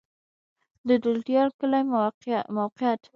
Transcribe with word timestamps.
د 0.87 0.89
دولتيار 1.03 1.47
کلی 1.59 1.81
موقعیت 2.57 3.01